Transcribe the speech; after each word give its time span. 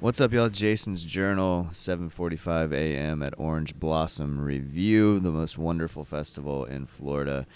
What's 0.00 0.20
up, 0.20 0.32
y'all? 0.32 0.48
Jason's 0.48 1.02
Journal, 1.02 1.70
7:45 1.72 2.72
a.m. 2.72 3.20
at 3.20 3.34
Orange 3.36 3.74
Blossom 3.74 4.40
Revue, 4.40 5.18
the 5.18 5.32
most 5.32 5.58
wonderful 5.58 6.04
festival 6.04 6.64
in 6.64 6.86
Florida, 6.86 7.48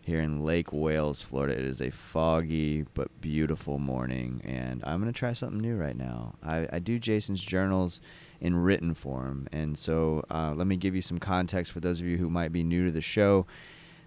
here 0.00 0.20
in 0.20 0.44
Lake 0.44 0.72
Wales, 0.72 1.22
Florida. 1.22 1.54
It 1.54 1.64
is 1.64 1.82
a 1.82 1.90
foggy 1.90 2.86
but 2.94 3.20
beautiful 3.20 3.80
morning, 3.80 4.40
and 4.44 4.80
I'm 4.86 5.00
gonna 5.00 5.10
try 5.10 5.32
something 5.32 5.60
new 5.60 5.74
right 5.74 5.96
now. 5.96 6.36
I, 6.40 6.68
I 6.72 6.78
do 6.78 7.00
Jason's 7.00 7.42
journals 7.42 8.00
in 8.40 8.54
written 8.54 8.94
form, 8.94 9.48
and 9.50 9.76
so 9.76 10.22
uh, 10.30 10.54
let 10.54 10.68
me 10.68 10.76
give 10.76 10.94
you 10.94 11.02
some 11.02 11.18
context 11.18 11.72
for 11.72 11.80
those 11.80 12.00
of 12.00 12.06
you 12.06 12.18
who 12.18 12.30
might 12.30 12.52
be 12.52 12.62
new 12.62 12.84
to 12.84 12.92
the 12.92 13.00
show. 13.00 13.44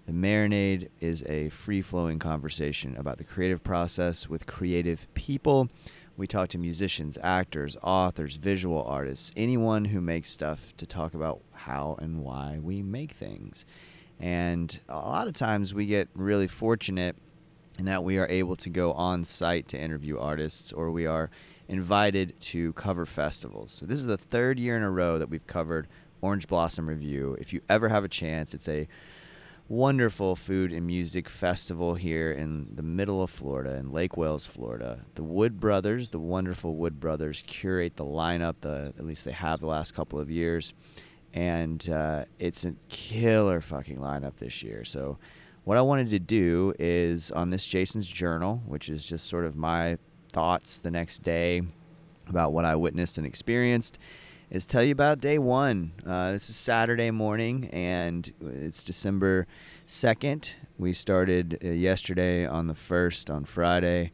The 0.06 0.12
Marinade 0.12 0.88
is 1.00 1.22
a 1.24 1.50
free 1.50 1.82
flowing 1.82 2.18
conversation 2.18 2.96
about 2.96 3.18
the 3.18 3.24
creative 3.24 3.62
process 3.62 4.30
with 4.30 4.46
creative 4.46 5.12
people. 5.12 5.68
We 6.16 6.26
talk 6.26 6.48
to 6.50 6.58
musicians, 6.58 7.18
actors, 7.22 7.76
authors, 7.82 8.36
visual 8.36 8.82
artists, 8.82 9.32
anyone 9.36 9.86
who 9.86 10.00
makes 10.00 10.30
stuff 10.30 10.76
to 10.76 10.86
talk 10.86 11.14
about 11.14 11.40
how 11.52 11.96
and 12.00 12.20
why 12.22 12.58
we 12.60 12.82
make 12.82 13.12
things. 13.12 13.64
And 14.20 14.78
a 14.88 14.96
lot 14.96 15.26
of 15.26 15.34
times 15.34 15.74
we 15.74 15.86
get 15.86 16.08
really 16.14 16.46
fortunate 16.46 17.16
in 17.78 17.86
that 17.86 18.04
we 18.04 18.18
are 18.18 18.28
able 18.28 18.56
to 18.56 18.68
go 18.68 18.92
on 18.92 19.24
site 19.24 19.68
to 19.68 19.80
interview 19.80 20.18
artists 20.18 20.72
or 20.72 20.90
we 20.90 21.06
are 21.06 21.30
invited 21.66 22.38
to 22.40 22.72
cover 22.74 23.06
festivals. 23.06 23.72
So 23.72 23.86
this 23.86 23.98
is 23.98 24.06
the 24.06 24.18
third 24.18 24.58
year 24.58 24.76
in 24.76 24.82
a 24.82 24.90
row 24.90 25.18
that 25.18 25.30
we've 25.30 25.46
covered 25.46 25.88
Orange 26.20 26.46
Blossom 26.46 26.88
Revue. 26.88 27.36
If 27.40 27.52
you 27.52 27.62
ever 27.68 27.88
have 27.88 28.04
a 28.04 28.08
chance, 28.08 28.54
it's 28.54 28.68
a 28.68 28.86
wonderful 29.72 30.36
food 30.36 30.70
and 30.70 30.86
music 30.86 31.30
festival 31.30 31.94
here 31.94 32.30
in 32.30 32.68
the 32.74 32.82
middle 32.82 33.22
of 33.22 33.30
Florida, 33.30 33.74
in 33.76 33.90
Lake 33.90 34.18
Wales, 34.18 34.44
Florida. 34.44 35.00
The 35.14 35.22
Wood 35.22 35.58
Brothers, 35.58 36.10
the 36.10 36.18
wonderful 36.18 36.76
Wood 36.76 37.00
Brothers, 37.00 37.42
curate 37.46 37.96
the 37.96 38.04
lineup. 38.04 38.56
The 38.60 38.92
at 38.98 39.06
least 39.06 39.24
they 39.24 39.32
have 39.32 39.60
the 39.60 39.66
last 39.66 39.94
couple 39.94 40.20
of 40.20 40.30
years, 40.30 40.74
and 41.32 41.88
uh, 41.88 42.26
it's 42.38 42.66
a 42.66 42.74
killer 42.90 43.62
fucking 43.62 43.96
lineup 43.96 44.36
this 44.36 44.62
year. 44.62 44.84
So, 44.84 45.16
what 45.64 45.78
I 45.78 45.80
wanted 45.80 46.10
to 46.10 46.18
do 46.18 46.74
is 46.78 47.30
on 47.30 47.48
this 47.48 47.66
Jason's 47.66 48.06
journal, 48.06 48.60
which 48.66 48.90
is 48.90 49.06
just 49.06 49.26
sort 49.26 49.46
of 49.46 49.56
my 49.56 49.96
thoughts 50.32 50.80
the 50.80 50.90
next 50.90 51.20
day 51.20 51.62
about 52.28 52.52
what 52.52 52.66
I 52.66 52.76
witnessed 52.76 53.16
and 53.16 53.26
experienced 53.26 53.98
is 54.52 54.66
tell 54.66 54.82
you 54.82 54.92
about 54.92 55.18
day 55.18 55.38
one. 55.38 55.92
Uh, 56.06 56.32
this 56.32 56.50
is 56.50 56.56
Saturday 56.56 57.10
morning, 57.10 57.70
and 57.72 58.30
it's 58.42 58.84
December 58.84 59.46
2nd. 59.86 60.50
We 60.76 60.92
started 60.92 61.58
uh, 61.64 61.68
yesterday 61.68 62.46
on 62.46 62.66
the 62.66 62.74
1st, 62.74 63.34
on 63.34 63.46
Friday, 63.46 64.12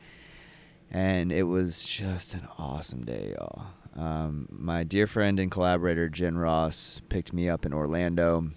and 0.93 1.33
it 1.33 1.43
was 1.43 1.85
just 1.85 2.35
an 2.35 2.47
awesome 2.57 3.05
day, 3.05 3.35
y'all. 3.37 3.67
Um, 3.97 4.47
my 4.49 4.85
dear 4.85 5.09
friend 5.09 5.41
and 5.41 5.51
collaborator, 5.51 6.09
Jen 6.09 6.39
Ross, 6.39 7.03
picked 7.09 7.33
me 7.33 7.49
up 7.49 7.67
in 7.67 7.75
Orlando, 7.75 8.49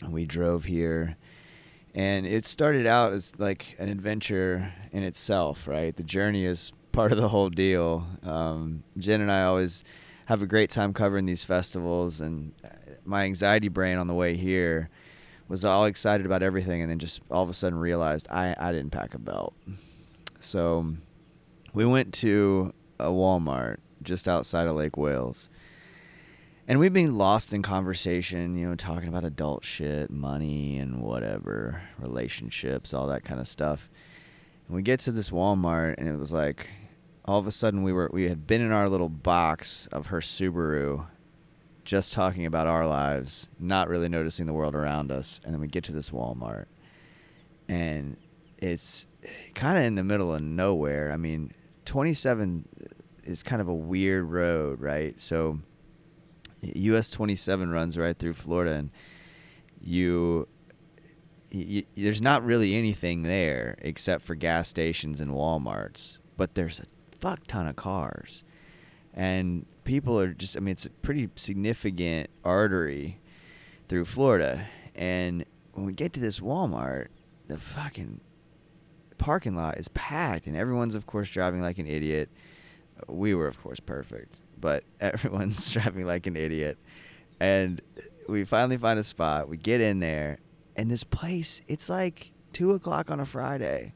and 0.00 0.12
we 0.12 0.26
drove 0.26 0.64
here. 0.64 1.16
And 1.94 2.26
it 2.26 2.44
started 2.46 2.84
out 2.84 3.12
as 3.12 3.32
like 3.38 3.76
an 3.78 3.88
adventure 3.88 4.72
in 4.90 5.04
itself, 5.04 5.68
right? 5.68 5.94
The 5.94 6.02
journey 6.02 6.44
is 6.44 6.72
part 6.90 7.12
of 7.12 7.18
the 7.18 7.28
whole 7.28 7.48
deal. 7.48 8.08
Um, 8.24 8.82
Jen 8.98 9.20
and 9.20 9.30
I 9.30 9.44
always 9.44 9.84
have 10.26 10.42
a 10.42 10.46
great 10.46 10.70
time 10.70 10.92
covering 10.92 11.26
these 11.26 11.44
festivals 11.44 12.20
and 12.20 12.52
uh, 12.64 12.68
my 13.04 13.24
anxiety 13.24 13.68
brain 13.68 13.98
on 13.98 14.06
the 14.06 14.14
way 14.14 14.36
here 14.36 14.88
was 15.48 15.64
all 15.64 15.84
excited 15.84 16.24
about 16.24 16.42
everything 16.42 16.80
and 16.80 16.90
then 16.90 16.98
just 16.98 17.20
all 17.30 17.42
of 17.42 17.48
a 17.50 17.52
sudden 17.52 17.78
realized 17.78 18.26
I, 18.30 18.54
I 18.58 18.72
didn't 18.72 18.90
pack 18.90 19.14
a 19.14 19.18
belt. 19.18 19.54
So 20.40 20.94
we 21.74 21.84
went 21.84 22.14
to 22.14 22.72
a 22.98 23.06
Walmart 23.06 23.78
just 24.02 24.28
outside 24.28 24.66
of 24.66 24.76
Lake 24.76 24.96
Wales. 24.96 25.48
And 26.68 26.78
we've 26.78 26.92
been 26.92 27.18
lost 27.18 27.52
in 27.52 27.62
conversation, 27.62 28.56
you 28.56 28.68
know, 28.68 28.76
talking 28.76 29.08
about 29.08 29.24
adult 29.24 29.64
shit, 29.64 30.10
money 30.10 30.78
and 30.78 31.02
whatever, 31.02 31.82
relationships, 31.98 32.94
all 32.94 33.08
that 33.08 33.24
kind 33.24 33.40
of 33.40 33.48
stuff. 33.48 33.90
And 34.66 34.76
we 34.76 34.82
get 34.82 35.00
to 35.00 35.12
this 35.12 35.30
Walmart 35.30 35.96
and 35.98 36.08
it 36.08 36.16
was 36.16 36.32
like 36.32 36.68
all 37.24 37.38
of 37.38 37.46
a 37.46 37.50
sudden 37.52 37.82
we 37.82 37.92
were 37.92 38.10
we 38.12 38.28
had 38.28 38.46
been 38.46 38.60
in 38.60 38.72
our 38.72 38.88
little 38.88 39.08
box 39.08 39.86
of 39.92 40.06
her 40.06 40.20
Subaru 40.20 41.06
just 41.84 42.12
talking 42.12 42.46
about 42.46 42.66
our 42.66 42.86
lives, 42.86 43.48
not 43.58 43.88
really 43.88 44.08
noticing 44.08 44.46
the 44.46 44.52
world 44.52 44.74
around 44.74 45.10
us, 45.10 45.40
and 45.44 45.52
then 45.52 45.60
we 45.60 45.66
get 45.66 45.84
to 45.84 45.92
this 45.92 46.10
Walmart 46.10 46.66
and 47.68 48.16
it's 48.58 49.06
kind 49.54 49.78
of 49.78 49.84
in 49.84 49.94
the 49.94 50.04
middle 50.04 50.32
of 50.34 50.42
nowhere. 50.42 51.10
I 51.12 51.16
mean, 51.16 51.52
27 51.84 52.68
is 53.24 53.42
kind 53.42 53.60
of 53.62 53.68
a 53.68 53.74
weird 53.74 54.24
road, 54.24 54.80
right? 54.80 55.18
So 55.18 55.58
US 56.62 57.10
27 57.10 57.70
runs 57.70 57.98
right 57.98 58.16
through 58.16 58.34
Florida 58.34 58.74
and 58.74 58.90
you 59.80 60.46
y- 61.52 61.66
y- 61.68 61.86
there's 61.96 62.22
not 62.22 62.44
really 62.44 62.74
anything 62.74 63.22
there 63.22 63.76
except 63.80 64.24
for 64.24 64.34
gas 64.34 64.68
stations 64.68 65.20
and 65.20 65.32
Walmarts, 65.32 66.18
but 66.36 66.54
there's 66.54 66.80
a 66.80 66.84
fuck 67.22 67.46
ton 67.46 67.68
of 67.68 67.76
cars. 67.76 68.42
And 69.14 69.64
people 69.84 70.18
are 70.18 70.34
just 70.34 70.56
I 70.56 70.60
mean 70.60 70.72
it's 70.72 70.86
a 70.86 70.90
pretty 70.90 71.30
significant 71.36 72.28
artery 72.44 73.20
through 73.88 74.06
Florida. 74.06 74.66
And 74.96 75.44
when 75.72 75.86
we 75.86 75.92
get 75.92 76.12
to 76.14 76.20
this 76.20 76.40
Walmart, 76.40 77.06
the 77.46 77.58
fucking 77.58 78.20
parking 79.18 79.54
lot 79.54 79.78
is 79.78 79.86
packed 79.88 80.48
and 80.48 80.56
everyone's 80.56 80.96
of 80.96 81.06
course 81.06 81.30
driving 81.30 81.62
like 81.62 81.78
an 81.78 81.86
idiot. 81.86 82.28
We 83.06 83.34
were 83.34 83.46
of 83.46 83.62
course 83.62 83.78
perfect, 83.78 84.40
but 84.60 84.82
everyone's 85.00 85.70
driving 85.70 86.04
like 86.04 86.26
an 86.26 86.36
idiot. 86.36 86.76
And 87.38 87.80
we 88.28 88.44
finally 88.44 88.76
find 88.76 88.98
a 88.98 89.04
spot. 89.04 89.48
We 89.48 89.56
get 89.56 89.80
in 89.80 89.98
there, 89.98 90.38
and 90.76 90.88
this 90.88 91.02
place, 91.02 91.60
it's 91.66 91.88
like 91.88 92.30
two 92.52 92.70
o'clock 92.70 93.10
on 93.10 93.18
a 93.18 93.24
Friday. 93.24 93.94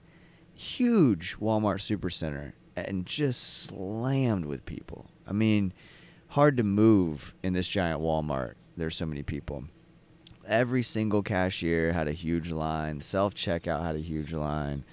Huge 0.55 1.37
Walmart 1.39 1.79
supercenter, 1.79 2.55
and 2.77 3.07
just 3.07 3.65
slammed 3.65 4.45
with 4.45 4.67
people. 4.67 5.07
I 5.27 5.33
mean, 5.33 5.73
hard 6.29 6.57
to 6.59 6.63
move 6.63 7.35
in 7.43 7.55
this 7.55 7.69
giant 7.69 8.01
Walmart. 8.01 8.55
There's 8.77 8.97
so 8.97 9.07
many 9.07 9.23
people. 9.23 9.65
Every 10.47 10.83
single 10.83 11.23
cashier 11.23 11.93
had 11.93 12.07
a 12.07 12.13
huge 12.13 12.51
line. 12.51 13.01
Self 13.01 13.35
checkout 13.35 13.83
had 13.83 13.97
a 13.97 14.01
huge 14.01 14.33
line. 14.33 14.85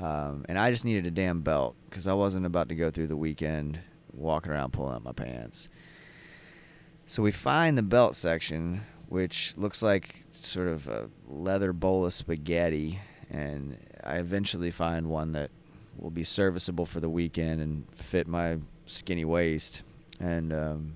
Um, 0.00 0.44
and 0.48 0.58
I 0.58 0.70
just 0.70 0.84
needed 0.84 1.06
a 1.06 1.10
damn 1.10 1.40
belt 1.40 1.76
because 1.88 2.06
I 2.06 2.14
wasn't 2.14 2.46
about 2.46 2.68
to 2.70 2.74
go 2.74 2.90
through 2.90 3.08
the 3.08 3.16
weekend 3.16 3.80
walking 4.12 4.52
around 4.52 4.72
pulling 4.72 4.94
up 4.94 5.02
my 5.02 5.12
pants. 5.12 5.68
So 7.06 7.22
we 7.22 7.30
find 7.32 7.76
the 7.76 7.82
belt 7.82 8.16
section, 8.16 8.82
which 9.08 9.54
looks 9.56 9.82
like 9.82 10.24
sort 10.32 10.68
of 10.68 10.88
a 10.88 11.10
leather 11.28 11.72
bowl 11.72 12.06
of 12.06 12.12
spaghetti, 12.12 13.00
and 13.30 13.78
I 14.02 14.18
eventually 14.18 14.70
find 14.70 15.08
one 15.08 15.32
that 15.32 15.50
will 15.96 16.10
be 16.10 16.24
serviceable 16.24 16.86
for 16.86 17.00
the 17.00 17.08
weekend 17.08 17.60
and 17.60 17.86
fit 17.94 18.26
my 18.26 18.58
skinny 18.86 19.24
waist, 19.24 19.82
and 20.20 20.52
um, 20.52 20.94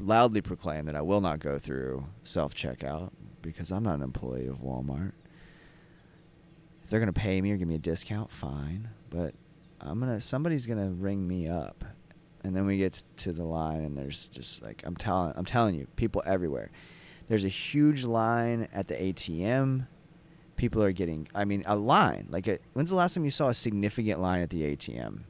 loudly 0.00 0.40
proclaim 0.40 0.86
that 0.86 0.96
I 0.96 1.02
will 1.02 1.20
not 1.20 1.40
go 1.40 1.58
through 1.58 2.06
self 2.22 2.54
checkout 2.54 3.10
because 3.42 3.70
I'm 3.70 3.82
not 3.82 3.96
an 3.96 4.02
employee 4.02 4.46
of 4.46 4.58
Walmart. 4.58 5.12
If 6.82 6.90
they're 6.90 7.00
gonna 7.00 7.12
pay 7.12 7.40
me 7.40 7.52
or 7.52 7.56
give 7.56 7.68
me 7.68 7.74
a 7.74 7.78
discount, 7.78 8.30
fine, 8.30 8.88
but 9.10 9.34
I'm 9.80 10.00
gonna 10.00 10.20
somebody's 10.20 10.66
gonna 10.66 10.90
ring 10.90 11.26
me 11.26 11.48
up 11.48 11.84
and 12.44 12.56
then 12.56 12.66
we 12.66 12.78
get 12.78 13.02
to 13.16 13.32
the 13.32 13.44
line 13.44 13.84
and 13.84 13.96
there's 13.96 14.28
just 14.28 14.62
like 14.62 14.82
I'm 14.84 14.96
telling 14.96 15.32
I'm 15.36 15.44
telling 15.44 15.74
you, 15.74 15.86
people 15.96 16.22
everywhere. 16.24 16.70
There's 17.28 17.44
a 17.44 17.48
huge 17.48 18.04
line 18.04 18.68
at 18.72 18.88
the 18.88 18.94
ATM. 18.94 19.86
People 20.58 20.82
are 20.82 20.92
getting 20.92 21.26
I 21.34 21.46
mean 21.46 21.62
a 21.66 21.74
line. 21.74 22.26
Like 22.28 22.46
a, 22.46 22.58
when's 22.74 22.90
the 22.90 22.96
last 22.96 23.14
time 23.14 23.24
you 23.24 23.30
saw 23.30 23.48
a 23.48 23.54
significant 23.54 24.20
line 24.20 24.42
at 24.42 24.50
the 24.50 24.76
ATM? 24.76 25.20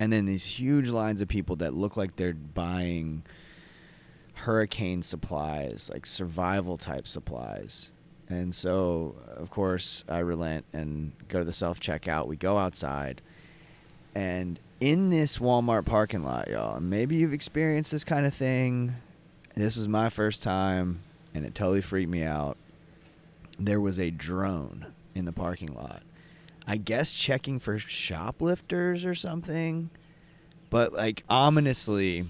And 0.00 0.12
then 0.12 0.24
these 0.24 0.44
huge 0.44 0.88
lines 0.88 1.20
of 1.20 1.28
people 1.28 1.54
that 1.56 1.74
look 1.74 1.96
like 1.96 2.16
they're 2.16 2.34
buying 2.34 3.22
hurricane 4.34 5.02
supplies, 5.02 5.88
like 5.92 6.06
survival 6.06 6.76
type 6.76 7.06
supplies. 7.06 7.92
And 8.28 8.54
so, 8.54 9.14
of 9.28 9.50
course, 9.50 10.04
I 10.08 10.18
relent 10.18 10.64
and 10.72 11.12
go 11.28 11.38
to 11.38 11.44
the 11.44 11.52
self 11.52 11.78
checkout. 11.78 12.26
We 12.26 12.36
go 12.36 12.58
outside, 12.58 13.20
and 14.14 14.58
in 14.80 15.10
this 15.10 15.38
Walmart 15.38 15.84
parking 15.84 16.24
lot, 16.24 16.48
y'all. 16.48 16.80
Maybe 16.80 17.14
you've 17.14 17.32
experienced 17.32 17.92
this 17.92 18.04
kind 18.04 18.26
of 18.26 18.34
thing. 18.34 18.96
This 19.54 19.76
is 19.76 19.86
my 19.86 20.08
first 20.08 20.42
time, 20.42 21.02
and 21.34 21.44
it 21.44 21.54
totally 21.54 21.82
freaked 21.82 22.10
me 22.10 22.24
out. 22.24 22.56
There 23.64 23.80
was 23.80 24.00
a 24.00 24.10
drone 24.10 24.86
in 25.14 25.24
the 25.24 25.32
parking 25.32 25.72
lot. 25.72 26.02
I 26.66 26.78
guess 26.78 27.12
checking 27.12 27.60
for 27.60 27.78
shoplifters 27.78 29.04
or 29.04 29.14
something. 29.14 29.90
But 30.68 30.92
like 30.92 31.22
ominously, 31.28 32.26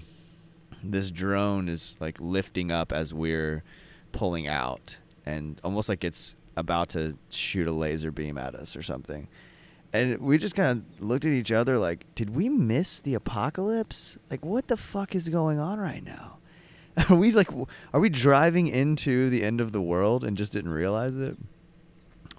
this 0.83 1.09
drone 1.09 1.69
is 1.69 1.97
like 1.99 2.17
lifting 2.19 2.69
up 2.69 2.91
as 2.91 3.15
we're 3.15 3.63
pulling 4.11 4.47
out, 4.47 4.97
and 5.25 5.59
almost 5.63 5.89
like 5.89 6.03
it's 6.03 6.35
about 6.55 6.89
to 6.89 7.17
shoot 7.29 7.65
a 7.67 7.71
laser 7.71 8.11
beam 8.11 8.37
at 8.37 8.53
us 8.53 8.75
or 8.75 8.83
something. 8.83 9.27
And 9.91 10.19
we 10.19 10.37
just 10.37 10.55
kind 10.55 10.83
of 10.99 11.03
looked 11.03 11.25
at 11.25 11.31
each 11.31 11.51
other 11.51 11.79
like, 11.79 12.05
did 12.13 12.35
we 12.35 12.47
miss 12.47 13.01
the 13.01 13.15
apocalypse? 13.15 14.19
Like, 14.29 14.45
what 14.45 14.67
the 14.67 14.77
fuck 14.77 15.15
is 15.15 15.29
going 15.29 15.57
on 15.57 15.79
right 15.79 16.03
now? 16.03 16.37
Are 17.09 17.15
we 17.15 17.31
like, 17.31 17.49
are 17.93 17.99
we 17.99 18.09
driving 18.09 18.67
into 18.67 19.29
the 19.31 19.43
end 19.43 19.59
of 19.59 19.71
the 19.71 19.81
world 19.81 20.23
and 20.23 20.37
just 20.37 20.51
didn't 20.51 20.71
realize 20.71 21.15
it? 21.15 21.35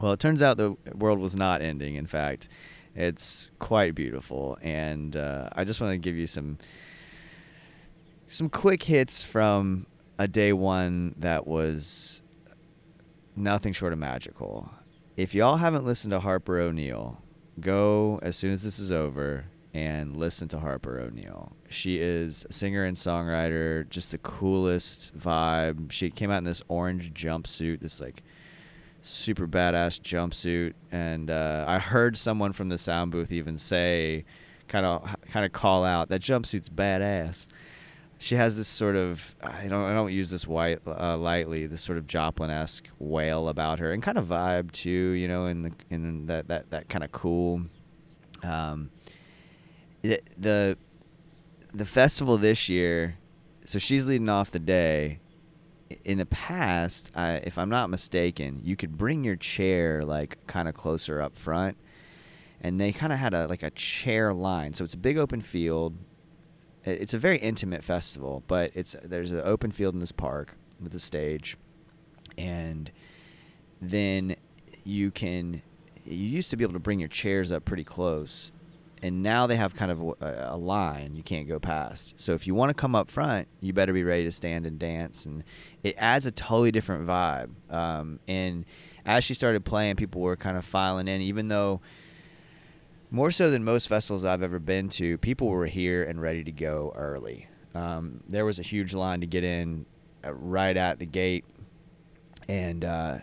Well, 0.00 0.12
it 0.12 0.20
turns 0.20 0.42
out 0.42 0.56
the 0.56 0.76
world 0.94 1.18
was 1.18 1.34
not 1.34 1.60
ending. 1.60 1.96
In 1.96 2.06
fact, 2.06 2.48
it's 2.94 3.50
quite 3.58 3.94
beautiful, 3.94 4.56
and 4.62 5.16
uh, 5.16 5.48
I 5.54 5.64
just 5.64 5.80
want 5.80 5.92
to 5.92 5.98
give 5.98 6.16
you 6.16 6.26
some 6.26 6.58
some 8.26 8.48
quick 8.48 8.84
hits 8.84 9.22
from 9.22 9.86
a 10.18 10.28
day 10.28 10.52
one 10.52 11.14
that 11.18 11.46
was 11.46 12.22
nothing 13.36 13.72
short 13.72 13.92
of 13.92 13.98
magical. 13.98 14.70
If 15.16 15.34
y'all 15.34 15.56
haven't 15.56 15.84
listened 15.84 16.12
to 16.12 16.20
Harper 16.20 16.60
O'Neill, 16.60 17.20
go 17.60 18.18
as 18.22 18.36
soon 18.36 18.52
as 18.52 18.62
this 18.62 18.78
is 18.78 18.92
over 18.92 19.46
and 19.74 20.16
listen 20.16 20.48
to 20.48 20.60
Harper 20.60 21.00
O'Neill. 21.00 21.52
She 21.68 21.98
is 21.98 22.46
a 22.48 22.52
singer 22.52 22.84
and 22.84 22.96
songwriter, 22.96 23.88
just 23.90 24.12
the 24.12 24.18
coolest 24.18 25.18
vibe. 25.18 25.90
She 25.90 26.10
came 26.10 26.30
out 26.30 26.38
in 26.38 26.44
this 26.44 26.62
orange 26.68 27.12
jumpsuit, 27.12 27.80
this 27.80 28.00
like 28.00 28.22
super 29.02 29.46
badass 29.46 30.00
jumpsuit, 30.00 30.74
and 30.92 31.30
uh, 31.30 31.64
I 31.66 31.78
heard 31.78 32.16
someone 32.16 32.52
from 32.52 32.68
the 32.68 32.78
sound 32.78 33.10
booth 33.10 33.32
even 33.32 33.58
say, 33.58 34.24
kind 34.68 34.86
of 34.86 35.04
kind 35.30 35.44
of 35.44 35.52
call 35.52 35.84
out 35.84 36.08
that 36.08 36.22
jumpsuit's 36.22 36.70
badass 36.70 37.48
she 38.18 38.36
has 38.36 38.56
this 38.56 38.68
sort 38.68 38.96
of 38.96 39.34
I 39.42 39.66
don't 39.68 39.84
I 39.84 39.92
don't 39.92 40.10
use 40.10 40.30
this 40.30 40.46
white 40.46 40.80
uh, 40.86 41.18
lightly 41.18 41.66
this 41.66 41.82
sort 41.82 41.98
of 41.98 42.06
Joplin 42.06 42.50
esque 42.50 42.88
wail 42.98 43.48
about 43.48 43.78
her 43.80 43.92
and 43.92 44.02
kind 44.02 44.16
of 44.16 44.26
vibe 44.26 44.72
too 44.72 44.90
you 44.90 45.28
know 45.28 45.46
in 45.46 45.62
the 45.62 45.72
in 45.90 46.26
that 46.26 46.48
that 46.48 46.70
that 46.70 46.88
kind 46.88 47.04
of 47.04 47.12
cool 47.12 47.62
um 48.42 48.90
the, 50.38 50.76
the 51.72 51.84
festival 51.84 52.36
this 52.36 52.68
year 52.68 53.16
so 53.64 53.78
she's 53.78 54.08
leading 54.08 54.28
off 54.28 54.50
the 54.50 54.58
day. 54.58 55.20
In 56.04 56.18
the 56.18 56.26
past 56.26 57.10
I, 57.14 57.34
if 57.36 57.56
I'm 57.56 57.70
not 57.70 57.90
mistaken 57.90 58.60
you 58.62 58.76
could 58.76 58.98
bring 58.98 59.24
your 59.24 59.36
chair 59.36 60.02
like 60.02 60.38
kind 60.46 60.68
of 60.68 60.74
closer 60.74 61.20
up 61.20 61.36
front. 61.36 61.76
And 62.60 62.80
they 62.80 62.92
kind 62.92 63.12
of 63.12 63.18
had 63.18 63.34
a 63.34 63.46
like 63.46 63.62
a 63.62 63.70
chair 63.70 64.32
line. 64.32 64.72
So 64.72 64.84
it's 64.84 64.94
a 64.94 64.98
big 64.98 65.18
open 65.18 65.40
field. 65.40 65.96
It's 66.84 67.14
a 67.14 67.18
very 67.18 67.38
intimate 67.38 67.84
festival, 67.84 68.42
but 68.46 68.70
it's 68.74 68.96
there's 69.02 69.32
an 69.32 69.42
open 69.44 69.70
field 69.70 69.94
in 69.94 70.00
this 70.00 70.12
park 70.12 70.56
with 70.80 70.94
a 70.94 70.98
stage, 70.98 71.56
and 72.36 72.90
then 73.80 74.36
you 74.84 75.10
can 75.10 75.62
you 76.04 76.26
used 76.26 76.50
to 76.50 76.56
be 76.56 76.64
able 76.64 76.74
to 76.74 76.78
bring 76.78 77.00
your 77.00 77.08
chairs 77.08 77.50
up 77.52 77.64
pretty 77.64 77.84
close, 77.84 78.52
and 79.04 79.22
now 79.22 79.46
they 79.46 79.56
have 79.56 79.74
kind 79.74 79.90
of 79.90 80.00
a, 80.22 80.48
a 80.52 80.56
line 80.56 81.14
you 81.14 81.22
can't 81.22 81.46
go 81.46 81.58
past. 81.58 82.14
So 82.16 82.32
if 82.32 82.46
you 82.46 82.54
want 82.54 82.70
to 82.70 82.74
come 82.74 82.94
up 82.94 83.10
front, 83.10 83.48
you 83.60 83.74
better 83.74 83.92
be 83.92 84.02
ready 84.02 84.24
to 84.24 84.30
stand 84.30 84.64
and 84.64 84.78
dance, 84.78 85.26
and 85.26 85.44
it 85.82 85.94
adds 85.98 86.24
a 86.24 86.30
totally 86.30 86.72
different 86.72 87.06
vibe. 87.06 87.50
Um, 87.70 88.18
and 88.26 88.64
as 89.04 89.22
she 89.22 89.34
started 89.34 89.62
playing, 89.62 89.96
people 89.96 90.22
were 90.22 90.36
kind 90.36 90.56
of 90.56 90.64
filing 90.64 91.06
in, 91.06 91.20
even 91.20 91.48
though 91.48 91.82
more 93.10 93.30
so 93.30 93.50
than 93.50 93.62
most 93.62 93.90
festivals 93.90 94.24
I've 94.24 94.42
ever 94.42 94.58
been 94.58 94.88
to, 94.90 95.18
people 95.18 95.48
were 95.48 95.66
here 95.66 96.02
and 96.04 96.18
ready 96.18 96.42
to 96.42 96.50
go 96.50 96.90
early. 96.96 97.46
Um, 97.74 98.22
there 98.26 98.46
was 98.46 98.58
a 98.58 98.62
huge 98.62 98.94
line 98.94 99.20
to 99.20 99.26
get 99.26 99.44
in 99.44 99.84
uh, 100.24 100.32
right 100.32 100.78
at 100.78 100.98
the 100.98 101.06
gate, 101.06 101.44
and 102.48 102.82
uh, 102.82 103.18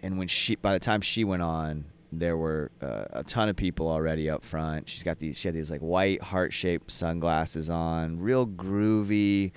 and 0.00 0.16
when 0.16 0.28
she 0.28 0.54
by 0.54 0.74
the 0.74 0.78
time 0.78 1.00
she 1.00 1.24
went 1.24 1.42
on, 1.42 1.86
there 2.18 2.36
were 2.36 2.70
uh, 2.82 3.04
a 3.12 3.24
ton 3.24 3.48
of 3.48 3.56
people 3.56 3.88
already 3.88 4.28
up 4.30 4.44
front. 4.44 4.88
She's 4.88 5.02
got 5.02 5.18
these 5.18 5.38
she 5.38 5.48
had 5.48 5.54
these 5.54 5.70
like 5.70 5.80
white 5.80 6.22
heart 6.22 6.52
shaped 6.52 6.90
sunglasses 6.90 7.70
on, 7.70 8.20
real 8.20 8.46
groovy. 8.46 9.52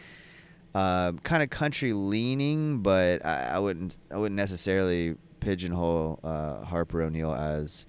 Uh, 0.76 1.14
kind 1.24 1.42
of 1.42 1.50
country 1.50 1.92
leaning, 1.92 2.84
but 2.84 3.26
I, 3.26 3.54
I, 3.54 3.60
wouldn't 3.60 3.98
I 4.12 4.18
wouldn't 4.18 4.36
necessarily 4.36 5.16
pigeonhole 5.40 6.20
uh, 6.24 6.64
Harper 6.66 7.02
O'Neill 7.02 7.34
as 7.34 7.88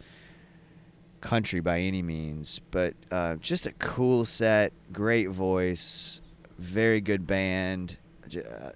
country 1.21 1.61
by 1.61 1.81
any 1.81 2.00
means, 2.03 2.61
but 2.71 2.94
uh, 3.11 3.37
just 3.37 3.67
a 3.67 3.73
cool 3.73 4.25
set, 4.25 4.73
great 4.93 5.29
voice, 5.29 6.21
very 6.59 7.00
good 7.00 7.26
band, 7.26 7.99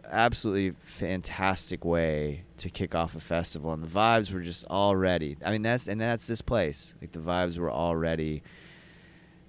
absolutely 0.05 0.77
fantastic 0.85 1.85
way 1.85 2.45
to 2.59 2.71
kick 2.71 2.95
off 2.95 3.15
a 3.17 3.21
festival, 3.21 3.73
and 3.73 3.83
the 3.83 3.89
vibes 3.89 4.33
were 4.33 4.41
just 4.41 4.65
already. 4.67 5.37
I 5.45 5.53
mean, 5.53 5.63
that's 5.63 5.87
and 5.89 6.01
that's 6.01 6.27
this 6.27 6.43
place. 6.43 6.95
Like 7.01 7.13
the 7.13 7.19
vibes 7.19 7.59
were 7.59 7.71
already 7.71 8.43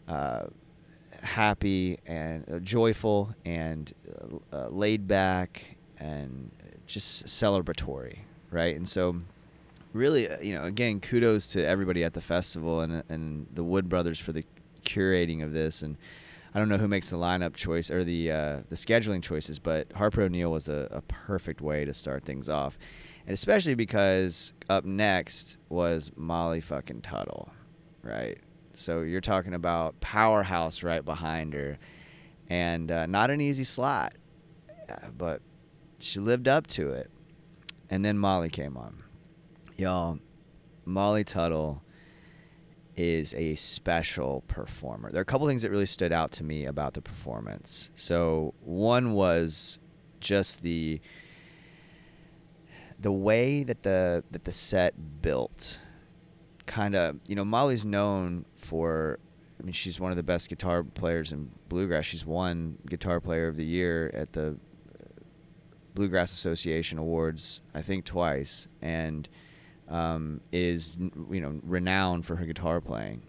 uh, 0.07 0.45
happy 1.21 1.99
and 2.05 2.49
uh, 2.49 2.59
joyful 2.59 3.33
and 3.45 3.93
uh, 4.51 4.55
uh, 4.55 4.67
laid 4.69 5.07
back 5.07 5.77
and 5.99 6.51
just 6.85 7.25
celebratory, 7.25 8.19
right? 8.51 8.75
And 8.75 8.87
so 8.87 9.21
really, 9.93 10.29
uh, 10.29 10.39
you 10.41 10.53
know, 10.53 10.63
again, 10.63 10.99
kudos 10.99 11.47
to 11.53 11.65
everybody 11.65 12.03
at 12.03 12.13
the 12.13 12.21
festival 12.21 12.81
and 12.81 13.03
and 13.09 13.47
the 13.53 13.63
Wood 13.63 13.89
Brothers 13.89 14.19
for 14.19 14.31
the 14.31 14.43
curating 14.83 15.43
of 15.43 15.53
this. 15.53 15.81
And 15.81 15.97
I 16.53 16.59
don't 16.59 16.69
know 16.69 16.77
who 16.77 16.87
makes 16.87 17.09
the 17.09 17.17
lineup 17.17 17.55
choice 17.55 17.89
or 17.89 18.03
the 18.03 18.31
uh, 18.31 18.59
the 18.69 18.75
scheduling 18.75 19.23
choices, 19.23 19.57
but 19.57 19.91
Harper 19.93 20.21
O'Neill 20.21 20.51
was 20.51 20.69
a, 20.69 20.87
a 20.91 21.01
perfect 21.01 21.61
way 21.61 21.83
to 21.83 21.93
start 21.93 22.25
things 22.25 22.47
off, 22.47 22.77
and 23.25 23.33
especially 23.33 23.75
because 23.75 24.53
up 24.69 24.85
next 24.85 25.57
was 25.69 26.11
Molly 26.15 26.61
fucking 26.61 27.01
Tuttle, 27.01 27.49
right? 28.03 28.37
So 28.73 29.01
you're 29.01 29.21
talking 29.21 29.53
about 29.53 29.99
powerhouse 29.99 30.83
right 30.83 31.03
behind 31.03 31.53
her, 31.53 31.79
and 32.49 32.91
uh, 32.91 33.07
not 33.07 33.31
an 33.31 33.41
easy 33.41 33.63
slot, 33.63 34.13
uh, 34.89 35.09
but 35.17 35.41
she 35.99 36.19
lived 36.19 36.47
up 36.47 36.67
to 36.67 36.91
it. 36.91 37.09
And 37.89 38.03
then 38.03 38.17
Molly 38.17 38.49
came 38.49 38.77
on 38.77 39.03
Y'all, 39.77 40.19
Molly 40.85 41.23
Tuttle 41.23 41.81
is 42.95 43.33
a 43.33 43.55
special 43.55 44.43
performer. 44.47 45.11
There 45.11 45.19
are 45.19 45.23
a 45.23 45.25
couple 45.25 45.47
things 45.47 45.61
that 45.63 45.71
really 45.71 45.85
stood 45.85 46.11
out 46.11 46.31
to 46.33 46.43
me 46.43 46.65
about 46.65 46.93
the 46.93 47.01
performance. 47.01 47.89
So, 47.95 48.53
one 48.61 49.13
was 49.13 49.79
just 50.19 50.61
the 50.61 51.01
the 52.99 53.11
way 53.11 53.63
that 53.63 53.83
the 53.83 54.23
that 54.31 54.45
the 54.45 54.51
set 54.51 55.21
built 55.21 55.79
kind 56.65 56.95
of, 56.95 57.19
you 57.27 57.35
know, 57.35 57.43
Molly's 57.43 57.85
known 57.85 58.45
for 58.55 59.19
I 59.59 59.63
mean, 59.63 59.73
she's 59.73 59.99
one 59.99 60.11
of 60.11 60.17
the 60.17 60.23
best 60.23 60.49
guitar 60.49 60.83
players 60.83 61.31
in 61.31 61.49
bluegrass. 61.69 62.05
She's 62.05 62.25
won 62.25 62.77
guitar 62.89 63.21
player 63.21 63.47
of 63.47 63.55
the 63.55 63.65
year 63.65 64.11
at 64.13 64.33
the 64.33 64.47
uh, 64.49 65.21
Bluegrass 65.93 66.33
Association 66.33 66.97
Awards, 66.97 67.61
I 67.73 67.81
think 67.81 68.03
twice, 68.03 68.67
and 68.81 69.29
um, 69.89 70.41
is 70.51 70.91
you 71.31 71.41
know 71.41 71.59
renowned 71.63 72.25
for 72.25 72.35
her 72.35 72.45
guitar 72.45 72.81
playing. 72.81 73.23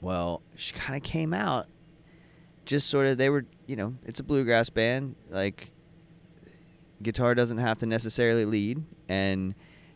Well, 0.00 0.42
she 0.56 0.72
kind 0.72 0.96
of 0.96 1.02
came 1.02 1.32
out 1.32 1.68
just 2.64 2.88
sort 2.88 3.06
of 3.06 3.18
they 3.18 3.30
were 3.30 3.44
you 3.66 3.76
know 3.76 3.94
it's 4.04 4.20
a 4.20 4.22
bluegrass 4.22 4.70
band 4.70 5.14
like 5.30 5.70
guitar 7.02 7.34
doesn't 7.34 7.58
have 7.58 7.78
to 7.78 7.86
necessarily 7.86 8.44
lead 8.44 8.82
and 9.08 9.54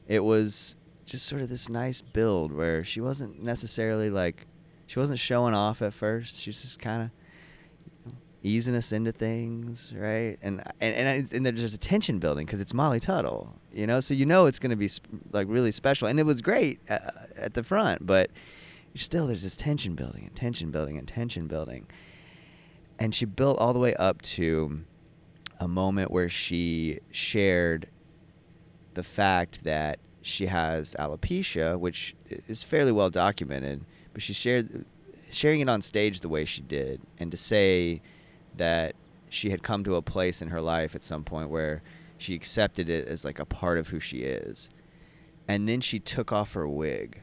it 0.08 0.20
was 0.20 0.76
just 1.04 1.26
sort 1.26 1.40
of 1.40 1.49
this 1.49 1.68
nice 1.68 2.02
build 2.02 2.52
where 2.52 2.82
she 2.82 3.00
wasn't 3.00 3.40
necessarily 3.42 4.11
like 4.11 4.46
she 4.87 4.99
wasn't 4.99 5.18
showing 5.18 5.54
off 5.54 5.82
at 5.82 5.94
first 5.94 6.40
she's 6.40 6.61
just 6.61 6.80
kind 6.80 7.02
of 7.02 7.11
easing 8.46 8.76
us 8.76 8.92
into 8.92 9.12
things, 9.12 9.92
right? 9.96 10.38
And 10.40 10.62
and 10.80 10.94
and, 10.94 11.32
and 11.32 11.46
there's 11.46 11.74
a 11.74 11.78
tension 11.78 12.18
building 12.18 12.46
because 12.46 12.60
it's 12.60 12.72
Molly 12.72 13.00
Tuttle, 13.00 13.52
you 13.72 13.86
know. 13.86 14.00
So 14.00 14.14
you 14.14 14.24
know 14.24 14.46
it's 14.46 14.58
going 14.58 14.70
to 14.70 14.76
be 14.76 14.88
sp- 14.88 15.10
like 15.32 15.48
really 15.50 15.72
special, 15.72 16.06
and 16.06 16.20
it 16.20 16.22
was 16.22 16.40
great 16.40 16.80
uh, 16.88 16.98
at 17.36 17.54
the 17.54 17.64
front, 17.64 18.06
but 18.06 18.30
still 18.94 19.26
there's 19.26 19.42
this 19.42 19.56
tension 19.56 19.94
building 19.94 20.24
and 20.24 20.34
tension 20.34 20.70
building 20.70 20.96
and 20.96 21.08
tension 21.08 21.48
building, 21.48 21.86
and 22.98 23.14
she 23.14 23.24
built 23.24 23.58
all 23.58 23.72
the 23.72 23.80
way 23.80 23.94
up 23.96 24.22
to 24.22 24.84
a 25.58 25.66
moment 25.66 26.10
where 26.10 26.28
she 26.28 27.00
shared 27.10 27.88
the 28.94 29.02
fact 29.02 29.64
that 29.64 29.98
she 30.22 30.46
has 30.46 30.94
alopecia, 30.98 31.78
which 31.78 32.14
is 32.48 32.62
fairly 32.62 32.92
well 32.92 33.10
documented, 33.10 33.84
but 34.12 34.22
she 34.22 34.32
shared 34.32 34.86
sharing 35.30 35.60
it 35.60 35.68
on 35.68 35.82
stage 35.82 36.20
the 36.20 36.28
way 36.28 36.44
she 36.44 36.62
did, 36.62 37.00
and 37.18 37.32
to 37.32 37.36
say 37.36 38.00
that 38.56 38.94
she 39.28 39.50
had 39.50 39.62
come 39.62 39.84
to 39.84 39.96
a 39.96 40.02
place 40.02 40.40
in 40.42 40.48
her 40.48 40.60
life 40.60 40.94
at 40.94 41.02
some 41.02 41.25
point 41.25 41.50
where 41.50 41.82
she 42.18 42.34
accepted 42.34 42.88
it 42.88 43.06
as 43.08 43.25
like 43.25 43.38
a 43.38 43.44
part 43.44 43.78
of 43.78 43.88
who 43.88 44.00
she 44.00 44.18
is, 44.18 44.70
and 45.48 45.68
then 45.68 45.80
she 45.80 45.98
took 45.98 46.32
off 46.32 46.54
her 46.54 46.68
wig, 46.68 47.20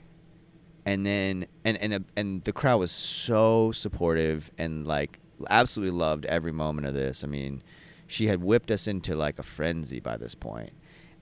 and 0.86 1.06
then 1.06 1.46
and 1.64 1.78
and 1.78 1.94
the, 1.94 2.04
and 2.16 2.44
the 2.44 2.54
crowd 2.54 2.80
was 2.80 2.92
so 2.92 3.72
supportive 3.72 4.52
and 4.58 4.86
like 4.86 5.20
absolutely 5.50 5.98
loved 5.98 6.26
every 6.26 6.52
moment 6.52 6.88
of 6.88 6.94
this. 6.94 7.24
I 7.24 7.28
mean, 7.28 7.64
she 8.08 8.28
had 8.28 8.44
whipped 8.44 8.72
us 8.72 8.88
into 8.88 9.16
like 9.16 9.40
a 9.40 9.44
frenzy 9.44 10.00
by 10.00 10.18
this 10.18 10.36
point, 10.36 10.74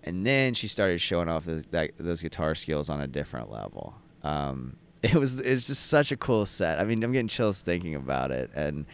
and 0.04 0.26
then 0.26 0.54
she 0.54 0.68
started 0.68 1.00
showing 1.00 1.30
off 1.30 1.46
those 1.46 1.66
that, 1.72 1.98
those 1.98 2.22
guitar 2.22 2.56
skills 2.56 2.90
on 2.90 3.02
a 3.02 3.08
different 3.08 3.52
level. 3.52 3.96
Um, 4.24 4.76
it 5.04 5.16
was 5.16 5.40
it's 5.40 5.68
just 5.68 5.86
such 5.88 6.12
a 6.12 6.18
cool 6.18 6.46
set. 6.46 6.80
I 6.80 6.84
mean, 6.84 7.04
I'm 7.04 7.12
getting 7.12 7.28
chills 7.28 7.60
thinking 7.60 7.96
about 7.96 8.32
it 8.32 8.52
and 8.54 8.86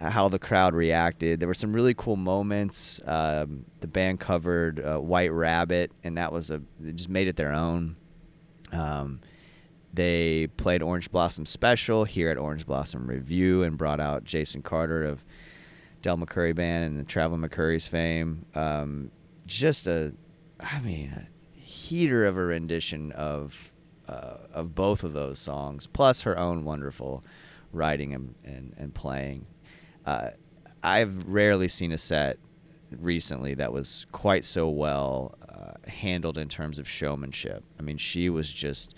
how 0.00 0.28
the 0.28 0.38
crowd 0.38 0.74
reacted. 0.74 1.40
There 1.40 1.48
were 1.48 1.54
some 1.54 1.72
really 1.72 1.94
cool 1.94 2.16
moments. 2.16 3.00
Um, 3.04 3.64
the 3.80 3.88
band 3.88 4.20
covered 4.20 4.80
uh, 4.80 4.98
White 4.98 5.32
Rabbit, 5.32 5.90
and 6.04 6.16
that 6.18 6.32
was 6.32 6.50
a 6.50 6.62
just 6.94 7.08
made 7.08 7.28
it 7.28 7.36
their 7.36 7.52
own. 7.52 7.96
Um, 8.72 9.20
they 9.92 10.48
played 10.56 10.82
Orange 10.82 11.10
Blossom 11.10 11.46
Special 11.46 12.04
here 12.04 12.30
at 12.30 12.36
Orange 12.36 12.66
Blossom 12.66 13.06
Revue 13.06 13.62
and 13.62 13.76
brought 13.76 14.00
out 14.00 14.24
Jason 14.24 14.62
Carter 14.62 15.04
of 15.04 15.24
Del 16.02 16.18
McCoury 16.18 16.54
Band 16.54 16.84
and 16.84 16.98
the 16.98 17.04
Traveling 17.04 17.40
McCourys 17.40 17.88
fame. 17.88 18.44
Um, 18.54 19.10
just 19.46 19.86
a, 19.86 20.12
I 20.60 20.80
mean, 20.80 21.10
a 21.10 21.58
heater 21.58 22.24
of 22.24 22.36
a 22.36 22.44
rendition 22.44 23.12
of 23.12 23.72
uh, 24.08 24.38
of 24.52 24.74
both 24.74 25.04
of 25.04 25.12
those 25.12 25.38
songs, 25.38 25.86
plus 25.86 26.22
her 26.22 26.38
own 26.38 26.64
wonderful 26.64 27.24
writing 27.72 28.14
and 28.14 28.34
and, 28.44 28.74
and 28.78 28.94
playing. 28.94 29.46
Uh, 30.08 30.30
I've 30.82 31.26
rarely 31.26 31.68
seen 31.68 31.92
a 31.92 31.98
set 31.98 32.38
recently 32.98 33.52
that 33.54 33.74
was 33.74 34.06
quite 34.10 34.46
so 34.46 34.70
well 34.70 35.36
uh, 35.46 35.72
handled 35.86 36.38
in 36.38 36.48
terms 36.48 36.78
of 36.78 36.88
showmanship. 36.88 37.62
I 37.78 37.82
mean, 37.82 37.98
she 37.98 38.30
was 38.30 38.50
just 38.50 38.94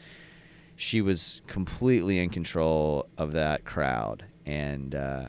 she 0.76 1.00
was 1.00 1.40
completely 1.48 2.20
in 2.20 2.30
control 2.30 3.08
of 3.18 3.32
that 3.32 3.64
crowd, 3.64 4.24
and 4.46 4.94
uh, 4.94 5.26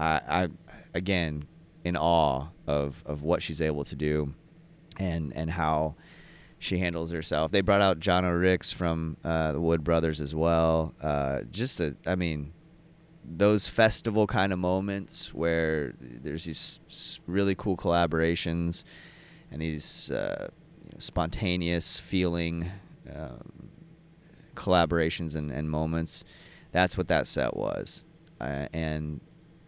I, 0.00 0.20
I 0.28 0.48
again 0.94 1.46
in 1.84 1.96
awe 1.96 2.48
of 2.66 3.00
of 3.06 3.22
what 3.22 3.40
she's 3.40 3.62
able 3.62 3.84
to 3.84 3.94
do, 3.94 4.34
and 4.98 5.32
and 5.36 5.48
how 5.48 5.94
she 6.58 6.78
handles 6.78 7.12
herself. 7.12 7.52
They 7.52 7.60
brought 7.60 7.80
out 7.80 8.00
Jano 8.00 8.38
Rix 8.38 8.72
from 8.72 9.16
uh, 9.22 9.52
the 9.52 9.60
Wood 9.60 9.84
Brothers 9.84 10.20
as 10.20 10.34
well. 10.34 10.92
Uh, 11.00 11.42
just 11.52 11.78
a, 11.78 11.94
I 12.04 12.16
mean, 12.16 12.52
those 13.36 13.68
festival 13.68 14.26
kind 14.26 14.52
of 14.52 14.58
moments 14.58 15.32
where 15.32 15.94
there's 16.00 16.44
these 16.44 17.20
really 17.26 17.54
cool 17.54 17.76
collaborations 17.76 18.84
and 19.50 19.62
these 19.62 20.10
uh, 20.10 20.48
spontaneous 20.98 22.00
feeling 22.00 22.70
um, 23.14 23.68
collaborations 24.54 25.36
and, 25.36 25.50
and 25.50 25.70
moments. 25.70 26.24
That's 26.72 26.96
what 26.96 27.08
that 27.08 27.26
set 27.26 27.56
was, 27.56 28.04
uh, 28.40 28.66
and 28.72 29.20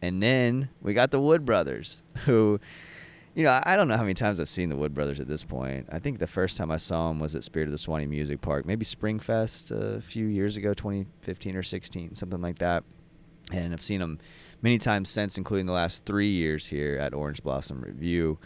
and 0.02 0.22
then 0.22 0.68
we 0.82 0.94
got 0.94 1.10
the 1.10 1.20
Wood 1.20 1.44
Brothers, 1.44 2.02
who, 2.26 2.60
you 3.34 3.44
know, 3.44 3.60
I 3.64 3.76
don't 3.76 3.88
know 3.88 3.96
how 3.96 4.02
many 4.02 4.14
times 4.14 4.38
I've 4.40 4.48
seen 4.48 4.68
the 4.68 4.76
Wood 4.76 4.94
Brothers 4.94 5.20
at 5.20 5.28
this 5.28 5.44
point. 5.44 5.88
I 5.90 5.98
think 5.98 6.18
the 6.18 6.26
first 6.26 6.56
time 6.56 6.70
I 6.70 6.76
saw 6.76 7.08
them 7.08 7.18
was 7.18 7.34
at 7.34 7.44
Spirit 7.44 7.66
of 7.66 7.72
the 7.72 7.78
Suwannee 7.78 8.06
Music 8.06 8.40
Park, 8.40 8.66
maybe 8.66 8.84
Springfest 8.84 9.70
a 9.70 10.00
few 10.00 10.26
years 10.26 10.56
ago, 10.56 10.74
2015 10.74 11.56
or 11.56 11.62
16, 11.62 12.14
something 12.14 12.40
like 12.40 12.58
that. 12.58 12.84
And 13.50 13.72
I've 13.72 13.82
seen 13.82 14.00
them 14.00 14.18
many 14.60 14.78
times 14.78 15.08
since, 15.08 15.36
including 15.36 15.66
the 15.66 15.72
last 15.72 16.04
three 16.04 16.30
years 16.30 16.66
here 16.66 16.98
at 16.98 17.14
Orange 17.14 17.42
Blossom 17.42 17.80
Revue. 17.80 18.38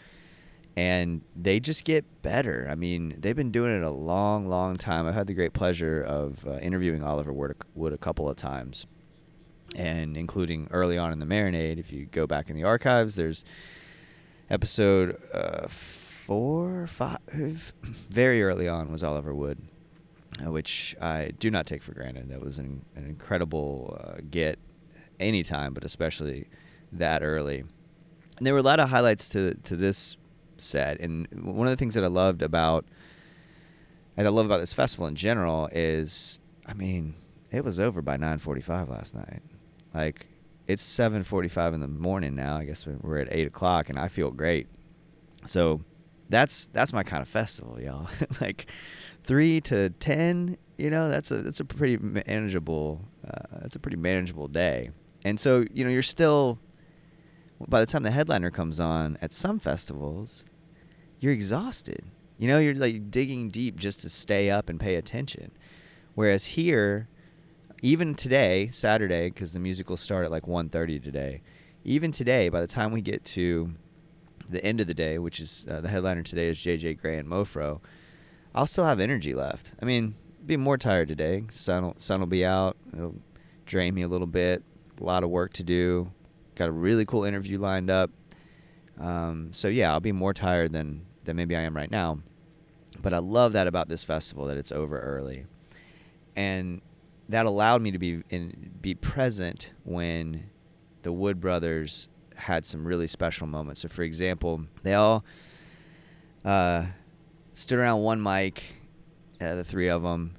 And 0.75 1.21
they 1.35 1.59
just 1.59 1.85
get 1.85 2.21
better. 2.21 2.67
I 2.69 2.75
mean, 2.75 3.15
they've 3.17 3.35
been 3.35 3.51
doing 3.51 3.75
it 3.75 3.83
a 3.83 3.89
long, 3.89 4.47
long 4.47 4.77
time. 4.77 5.07
I've 5.07 5.15
had 5.15 5.27
the 5.27 5.33
great 5.33 5.53
pleasure 5.53 6.03
of 6.03 6.45
uh, 6.45 6.59
interviewing 6.59 7.03
Oliver 7.03 7.33
Wood 7.33 7.51
a, 7.51 7.55
Wood 7.73 7.93
a 7.93 7.97
couple 7.97 8.29
of 8.29 8.35
times 8.35 8.85
and 9.75 10.17
including 10.17 10.67
early 10.71 10.97
on 10.97 11.11
in 11.11 11.19
the 11.19 11.25
marinade. 11.25 11.79
If 11.79 11.91
you 11.91 12.05
go 12.05 12.27
back 12.27 12.49
in 12.49 12.55
the 12.55 12.63
archives, 12.63 13.15
there's 13.15 13.43
episode 14.49 15.21
uh, 15.33 15.67
four, 15.67 16.87
five, 16.87 17.73
very 18.09 18.43
early 18.43 18.67
on 18.67 18.91
was 18.91 19.03
Oliver 19.03 19.33
Wood, 19.33 19.59
uh, 20.45 20.51
which 20.51 20.95
I 21.01 21.31
do 21.39 21.51
not 21.51 21.65
take 21.65 21.83
for 21.83 21.93
granted. 21.93 22.29
That 22.29 22.41
was 22.41 22.59
an, 22.59 22.85
an 22.95 23.05
incredible 23.05 23.99
uh, 24.01 24.21
get 24.29 24.59
anytime, 25.19 25.73
but 25.73 25.83
especially 25.83 26.47
that 26.91 27.23
early. 27.23 27.63
And 28.37 28.45
there 28.45 28.53
were 28.53 28.59
a 28.59 28.63
lot 28.63 28.79
of 28.79 28.89
highlights 28.89 29.29
to 29.29 29.55
to 29.55 29.75
this 29.75 30.17
set, 30.57 30.99
and 30.99 31.27
one 31.31 31.67
of 31.67 31.71
the 31.71 31.77
things 31.77 31.93
that 31.95 32.03
I 32.03 32.07
loved 32.07 32.41
about 32.41 32.85
and 34.17 34.25
I 34.25 34.31
love 34.31 34.47
about 34.47 34.57
this 34.57 34.73
festival 34.73 35.05
in 35.05 35.15
general 35.15 35.69
is, 35.71 36.39
I 36.65 36.73
mean, 36.73 37.13
it 37.51 37.63
was 37.63 37.79
over 37.79 38.01
by 38.01 38.17
9:45 38.17 38.89
last 38.89 39.13
night. 39.13 39.43
Like 39.93 40.25
it's 40.67 40.83
7:45 40.83 41.75
in 41.75 41.79
the 41.79 41.87
morning 41.87 42.35
now. 42.35 42.57
I 42.57 42.65
guess 42.65 42.85
we're 42.85 43.19
at 43.19 43.27
eight 43.31 43.47
o'clock, 43.47 43.89
and 43.89 43.99
I 43.99 44.07
feel 44.07 44.31
great. 44.31 44.67
So 45.45 45.81
that's 46.29 46.65
that's 46.73 46.91
my 46.91 47.03
kind 47.03 47.21
of 47.21 47.29
festival, 47.29 47.79
y'all. 47.79 48.09
like 48.41 48.65
three 49.23 49.61
to 49.61 49.91
ten, 49.91 50.57
you 50.77 50.89
know, 50.89 51.09
that's 51.09 51.29
a 51.29 51.43
that's 51.43 51.59
a 51.59 51.65
pretty 51.65 51.97
manageable 51.97 53.05
uh, 53.25 53.59
that's 53.61 53.75
a 53.75 53.79
pretty 53.79 53.97
manageable 53.97 54.47
day. 54.47 54.89
And 55.25 55.39
so 55.39 55.65
you 55.73 55.83
know, 55.83 55.89
you're 55.89 56.01
still 56.01 56.59
by 57.67 57.79
the 57.79 57.85
time 57.85 58.03
the 58.03 58.11
headliner 58.11 58.51
comes 58.51 58.79
on 58.79 59.17
at 59.21 59.33
some 59.33 59.59
festivals, 59.59 60.45
you're 61.19 61.33
exhausted. 61.33 62.03
You 62.37 62.47
know, 62.47 62.59
you're 62.59 62.75
like 62.75 63.09
digging 63.09 63.49
deep 63.49 63.77
just 63.77 64.01
to 64.01 64.09
stay 64.09 64.49
up 64.49 64.69
and 64.69 64.79
pay 64.79 64.95
attention. 64.95 65.51
Whereas 66.13 66.45
here, 66.45 67.09
even 67.81 68.15
today, 68.15 68.69
Saturday, 68.71 69.29
because 69.29 69.53
the 69.53 69.59
music 69.59 69.89
will 69.89 69.97
start 69.97 70.25
at 70.25 70.31
like 70.31 70.43
1.30 70.43 71.03
today. 71.03 71.41
Even 71.83 72.11
today, 72.11 72.49
by 72.49 72.61
the 72.61 72.67
time 72.67 72.91
we 72.91 73.01
get 73.01 73.23
to 73.23 73.73
the 74.49 74.63
end 74.63 74.79
of 74.79 74.87
the 74.87 74.93
day, 74.93 75.17
which 75.17 75.39
is 75.39 75.65
uh, 75.69 75.81
the 75.81 75.89
headliner 75.89 76.23
today 76.23 76.47
is 76.47 76.57
JJ 76.57 76.99
Grey 77.01 77.17
and 77.17 77.27
Mofro, 77.27 77.81
I'll 78.53 78.67
still 78.67 78.85
have 78.85 78.99
energy 78.99 79.33
left. 79.33 79.73
I 79.81 79.85
mean, 79.85 80.15
be 80.45 80.57
more 80.57 80.77
tired 80.77 81.07
today. 81.07 81.43
Sun 81.51 81.97
sun 81.97 82.19
will 82.19 82.27
be 82.27 82.45
out. 82.45 82.77
It'll 82.93 83.15
drain 83.65 83.93
me 83.93 84.01
a 84.03 84.07
little 84.07 84.27
bit. 84.27 84.63
A 84.99 85.03
lot 85.03 85.23
of 85.23 85.29
work 85.29 85.53
to 85.53 85.63
do. 85.63 86.11
Got 86.55 86.69
a 86.69 86.71
really 86.71 87.05
cool 87.05 87.23
interview 87.23 87.59
lined 87.59 87.89
up. 87.89 88.11
Um, 88.99 89.53
so 89.53 89.67
yeah, 89.67 89.91
I'll 89.91 89.99
be 89.99 90.11
more 90.11 90.33
tired 90.33 90.73
than 90.73 91.05
than 91.23 91.35
maybe 91.35 91.55
I 91.55 91.61
am 91.61 91.75
right 91.75 91.91
now. 91.91 92.19
But 93.01 93.13
I 93.13 93.19
love 93.19 93.53
that 93.53 93.67
about 93.67 93.89
this 93.89 94.03
festival 94.03 94.45
that 94.45 94.57
it's 94.57 94.71
over 94.71 94.99
early, 94.99 95.45
and 96.35 96.81
that 97.29 97.45
allowed 97.45 97.81
me 97.81 97.91
to 97.91 97.99
be 97.99 98.23
in, 98.29 98.71
be 98.81 98.95
present 98.95 99.71
when 99.83 100.49
the 101.03 101.11
Wood 101.11 101.39
brothers 101.39 102.09
had 102.35 102.65
some 102.65 102.85
really 102.85 103.07
special 103.07 103.45
moments. 103.45 103.81
So, 103.81 103.89
for 103.89 104.03
example, 104.03 104.63
they 104.83 104.93
all 104.93 105.23
uh, 106.43 106.85
stood 107.53 107.79
around 107.79 108.01
one 108.01 108.21
mic, 108.21 108.63
uh, 109.39 109.55
the 109.55 109.63
three 109.63 109.89
of 109.89 110.03
them, 110.03 110.35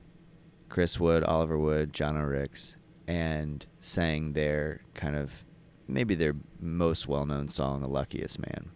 Chris 0.68 0.98
Wood, 0.98 1.22
Oliver 1.24 1.58
Wood, 1.58 1.92
Jano 1.92 2.28
Rix, 2.28 2.76
and 3.06 3.66
sang 3.80 4.32
their 4.32 4.80
kind 4.94 5.16
of 5.16 5.44
maybe 5.86 6.14
their 6.14 6.34
most 6.60 7.08
well-known 7.08 7.48
song, 7.48 7.80
"The 7.80 7.88
Luckiest 7.88 8.38
Man." 8.40 8.70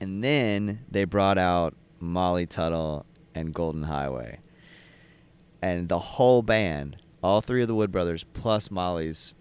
And 0.00 0.22
then 0.22 0.84
they 0.90 1.04
brought 1.04 1.38
out 1.38 1.74
Molly 2.00 2.46
Tuttle 2.46 3.06
and 3.34 3.54
Golden 3.54 3.84
Highway 3.84 4.40
and 5.62 5.88
the 5.88 5.98
whole 5.98 6.42
band, 6.42 6.96
all 7.22 7.40
three 7.40 7.62
of 7.62 7.68
the 7.68 7.74
Wood 7.74 7.90
brothers 7.90 8.24
plus 8.24 8.70
Molly's 8.70 9.34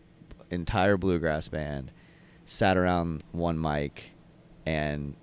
entire 0.49 0.97
bluegrass 0.97 1.47
band, 1.47 1.91
sat 2.45 2.77
around 2.77 3.23
one 3.31 3.59
mic 3.59 4.11
and 4.65 5.15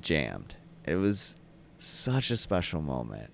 jammed. 0.00 0.56
It 0.84 0.96
was 0.96 1.36
such 1.78 2.30
a 2.30 2.36
special 2.36 2.80
moment. 2.80 3.30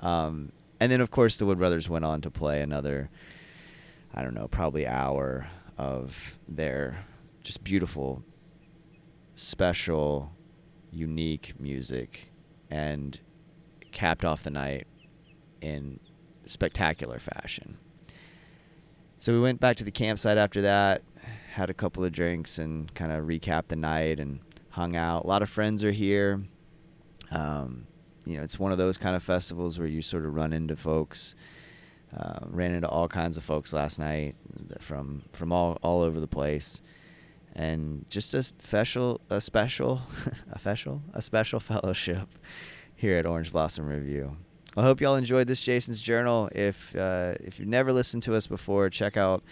Um, 0.00 0.52
and 0.80 0.92
then, 0.92 1.00
of 1.00 1.10
course, 1.10 1.38
the 1.38 1.46
Wood 1.46 1.58
brothers 1.58 1.88
went 1.88 2.04
on 2.04 2.20
to 2.22 2.30
play 2.30 2.62
another, 2.62 3.10
I 4.16 4.22
don't 4.22 4.34
know, 4.34 4.48
probably 4.48 4.86
hour 4.86 5.46
of 5.76 6.38
their 6.48 7.04
just 7.42 7.62
beautiful, 7.62 8.22
special, 9.34 10.32
unique 10.90 11.52
music, 11.60 12.32
and 12.70 13.20
capped 13.92 14.24
off 14.24 14.42
the 14.42 14.50
night 14.50 14.86
in 15.60 16.00
spectacular 16.46 17.18
fashion. 17.18 17.76
So 19.18 19.32
we 19.32 19.40
went 19.40 19.60
back 19.60 19.76
to 19.76 19.84
the 19.84 19.90
campsite 19.90 20.38
after 20.38 20.62
that, 20.62 21.02
had 21.52 21.68
a 21.68 21.74
couple 21.74 22.04
of 22.04 22.12
drinks, 22.12 22.58
and 22.58 22.92
kind 22.94 23.12
of 23.12 23.24
recapped 23.24 23.68
the 23.68 23.76
night 23.76 24.18
and 24.18 24.40
hung 24.70 24.96
out. 24.96 25.24
A 25.24 25.26
lot 25.26 25.42
of 25.42 25.50
friends 25.50 25.84
are 25.84 25.92
here. 25.92 26.42
Um, 27.30 27.86
you 28.24 28.36
know, 28.36 28.42
it's 28.42 28.58
one 28.58 28.72
of 28.72 28.78
those 28.78 28.96
kind 28.96 29.14
of 29.14 29.22
festivals 29.22 29.78
where 29.78 29.88
you 29.88 30.02
sort 30.02 30.24
of 30.24 30.34
run 30.34 30.52
into 30.52 30.76
folks 30.76 31.34
Uh, 32.16 32.38
ran 32.46 32.74
into 32.74 32.88
all 32.88 33.08
kinds 33.08 33.36
of 33.36 33.44
folks 33.44 33.72
last 33.72 33.98
night 33.98 34.34
from 34.80 35.22
from 35.32 35.52
all 35.52 35.78
all 35.82 36.00
over 36.00 36.18
the 36.18 36.26
place, 36.26 36.80
and 37.54 38.06
just 38.08 38.32
a 38.32 38.42
special 38.42 39.20
a 39.28 39.40
special 39.40 40.00
a 40.52 40.58
special 40.58 41.02
a 41.12 41.20
special 41.20 41.60
fellowship 41.60 42.28
here 42.94 43.18
at 43.18 43.26
Orange 43.26 43.52
Blossom 43.52 43.86
Revue. 43.86 44.34
I 44.78 44.82
hope 44.82 45.00
y'all 45.00 45.16
enjoyed 45.16 45.46
this 45.46 45.62
Jason's 45.62 46.00
Journal. 46.00 46.48
If 46.54 46.96
uh, 46.96 47.34
if 47.40 47.58
you've 47.58 47.68
never 47.68 47.92
listened 47.92 48.22
to 48.24 48.34
us 48.34 48.46
before, 48.46 48.88
check 48.88 49.16
out 49.16 49.42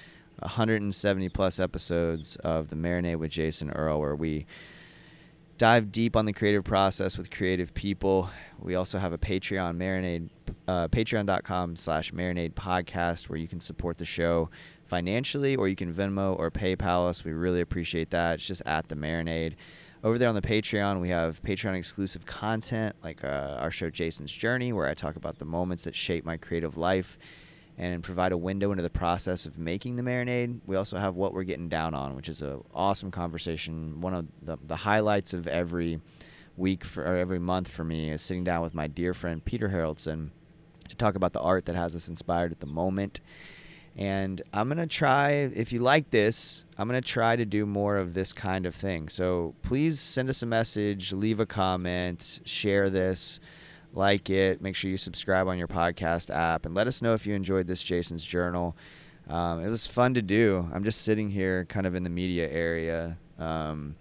170 0.41 1.29
plus 1.31 1.61
episodes 1.61 2.37
of 2.37 2.69
the 2.69 2.77
Marinade 2.77 3.17
with 3.17 3.31
Jason 3.31 3.71
Earl, 3.71 4.01
where 4.01 4.17
we 4.17 4.47
dive 5.59 5.93
deep 5.93 6.17
on 6.17 6.25
the 6.25 6.33
creative 6.33 6.65
process 6.65 7.17
with 7.17 7.31
creative 7.31 7.75
people. 7.75 8.29
We 8.59 8.75
also 8.75 8.99
have 8.99 9.13
a 9.13 9.19
Patreon 9.19 9.77
marinade, 9.77 10.29
uh, 10.67 10.89
patreon.com 10.89 11.77
slash 11.77 12.13
marinade 12.13 12.55
podcast 12.55 13.29
where 13.29 13.39
you 13.39 13.47
can 13.47 13.61
support 13.61 13.99
the 13.99 14.05
show 14.05 14.51
financially 14.87 15.57
or 15.57 15.69
you 15.69 15.77
can 15.77 15.93
Venmo 15.93 16.39
or 16.39 16.51
PayPal 16.51 17.09
us. 17.09 17.25
We 17.25 17.33
really 17.33 17.61
appreciate 17.61 18.11
that. 18.11 18.35
It's 18.35 18.47
just 18.47 18.63
at 18.67 18.89
the 18.89 18.97
marinade. 18.97 19.55
Over 20.03 20.19
there 20.19 20.29
on 20.29 20.35
the 20.35 20.43
Patreon, 20.43 21.01
we 21.01 21.09
have 21.09 21.43
Patreon 21.43 21.77
exclusive 21.77 22.27
content 22.27 22.95
like 23.03 23.25
uh, 23.25 23.57
our 23.59 23.71
show 23.71 23.89
Jason's 23.89 24.33
Journey, 24.33 24.71
where 24.73 24.87
I 24.87 24.93
talk 24.93 25.17
about 25.17 25.39
the 25.39 25.47
moments 25.47 25.85
that 25.85 25.95
shape 25.95 26.27
my 26.27 26.37
creative 26.37 26.77
life 26.77 27.17
and 27.77 28.03
provide 28.03 28.33
a 28.33 28.37
window 28.37 28.71
into 28.71 28.83
the 28.83 28.91
process 28.91 29.47
of 29.47 29.59
making 29.59 29.97
the 29.97 30.03
marinade. 30.03 30.61
We 30.67 30.77
also 30.77 30.97
have 30.97 31.17
what 31.17 31.33
we're 31.33 31.45
getting 31.45 31.69
down 31.69 31.95
on, 31.95 32.15
which 32.15 32.29
is 32.29 32.41
an 32.41 32.63
awesome 32.73 33.11
conversation. 33.11 34.01
One 34.01 34.15
of 34.15 34.27
the, 34.43 34.59
the 34.65 34.77
highlights 34.77 35.35
of 35.35 35.47
every 35.47 36.01
week 36.57 36.85
for 36.85 37.03
or 37.03 37.17
every 37.17 37.41
month 37.41 37.69
for 37.69 37.85
me 37.85 38.11
is 38.11 38.23
sitting 38.23 38.45
down 38.45 38.63
with 38.63 38.75
my 38.75 38.87
dear 38.87 39.13
friend 39.13 39.45
Peter 39.45 39.69
Haroldson 39.69 40.31
to 40.89 40.97
talk 40.97 41.17
about 41.17 41.33
the 41.33 41.41
art 41.41 41.67
that 41.67 41.75
has 41.75 41.97
us 41.97 42.09
inspired 42.09 42.53
at 42.53 42.61
the 42.61 42.67
moment. 42.67 43.21
And 43.97 44.43
I'm 44.53 44.69
going 44.69 44.79
to 44.79 44.87
try, 44.87 45.31
if 45.31 45.73
you 45.73 45.79
like 45.79 46.11
this, 46.11 46.65
I'm 46.77 46.89
going 46.89 47.01
to 47.01 47.09
try 47.09 47.37
to 47.37 47.45
do 47.45 47.65
more 47.65 47.97
of 47.97 48.15
this 48.15 48.33
kind 48.33 48.67
of 48.67 48.75
thing. 48.75 49.09
So 49.09 49.55
please 49.63 50.01
send 50.01 50.29
us 50.29 50.43
a 50.43 50.47
message, 50.47 51.13
leave 51.13 51.39
a 51.39 51.47
comment, 51.47 52.41
share 52.45 52.91
this 52.91 53.39
like 53.97 54.31
it. 54.31 54.61
Make 54.61 54.77
sure 54.77 54.91
you 54.91 54.97
subscribe 54.97 55.49
on 55.49 55.59
your 55.59 55.69
podcast 55.69 56.35
app 56.35 56.67
and 56.67 56.75
let 56.75 56.87
us 56.87 57.01
know 57.01 57.15
if 57.15 57.27
you 57.27 57.35
enjoyed 57.35 57.67
this 57.67 57.83
Jason's 57.83 58.25
Journal. 58.25 58.77
Um, 59.29 59.61
it 59.61 59.69
was 59.69 59.87
fun 59.87 60.15
to 60.15 60.23
do. 60.23 60.69
I'm 60.73 60.85
just 60.85 61.03
sitting 61.03 61.31
here 61.31 61.65
kind 61.65 61.87
of 61.87 61.95
in 61.95 62.05
the 62.05 62.11
media 62.11 62.51
area, 62.51 63.17
um, 63.39 63.97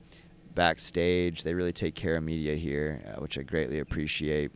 backstage. 0.53 1.43
They 1.43 1.53
really 1.53 1.71
take 1.71 1.95
care 1.95 2.13
of 2.13 2.23
media 2.23 2.55
here, 2.55 3.01
uh, 3.07 3.21
which 3.21 3.38
I 3.38 3.43
greatly 3.43 3.79
appreciate. 3.79 4.51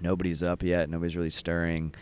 Nobody's 0.00 0.42
up 0.42 0.62
yet. 0.62 0.88
Nobody's 0.90 1.16
really 1.16 1.30
stirring 1.30 1.94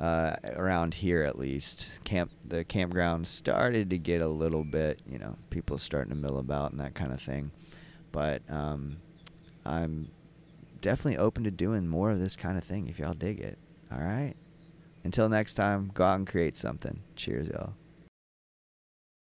uh, 0.00 0.36
around 0.44 0.94
here, 0.94 1.22
at 1.22 1.38
least. 1.38 2.00
Camp 2.04 2.30
the 2.46 2.64
campground 2.64 3.26
started 3.26 3.90
to 3.90 3.98
get 3.98 4.22
a 4.22 4.28
little 4.28 4.64
bit, 4.64 5.02
you 5.10 5.18
know, 5.18 5.36
people 5.50 5.76
starting 5.76 6.10
to 6.10 6.16
mill 6.16 6.38
about 6.38 6.70
and 6.70 6.80
that 6.80 6.94
kind 6.94 7.12
of 7.12 7.20
thing. 7.20 7.50
But 8.12 8.42
um, 8.48 8.96
I'm 9.66 10.08
definitely 10.86 11.18
open 11.18 11.42
to 11.42 11.50
doing 11.50 11.88
more 11.88 12.12
of 12.12 12.20
this 12.20 12.36
kind 12.36 12.56
of 12.56 12.62
thing 12.62 12.86
if 12.86 13.00
y'all 13.00 13.12
dig 13.12 13.40
it. 13.40 13.58
All 13.90 13.98
right. 13.98 14.34
Until 15.02 15.28
next 15.28 15.54
time, 15.54 15.90
go 15.92 16.04
out 16.04 16.14
and 16.14 16.26
create 16.28 16.56
something. 16.56 17.00
Cheers, 17.16 17.48
y'all. 17.48 17.72